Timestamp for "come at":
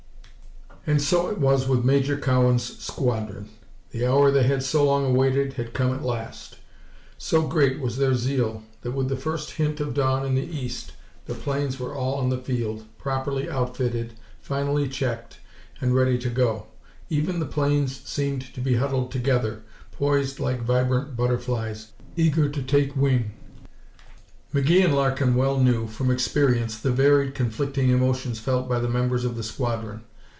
5.75-6.01